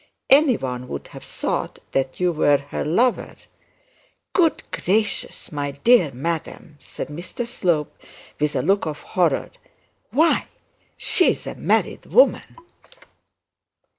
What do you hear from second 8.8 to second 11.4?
of horror. 'Why, she